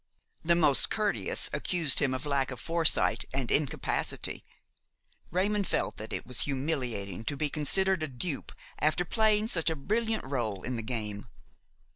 The 0.43 0.55
most 0.55 0.89
courteous 0.89 1.47
accused 1.53 1.99
him 1.99 2.15
of 2.15 2.25
lack 2.25 2.49
of 2.49 2.59
foresight 2.59 3.25
and 3.31 3.51
incapacity. 3.51 4.43
Raymon 5.29 5.63
felt 5.63 5.97
that 5.97 6.11
it 6.11 6.25
was 6.25 6.39
humiliating 6.39 7.23
to 7.25 7.37
be 7.37 7.51
considered 7.51 8.01
a 8.01 8.07
dupe 8.07 8.51
after 8.79 9.05
playing 9.05 9.45
such 9.45 9.69
a 9.69 9.75
brilliant 9.75 10.23
rôle 10.23 10.65
in 10.65 10.75
the 10.75 10.81
game. 10.81 11.27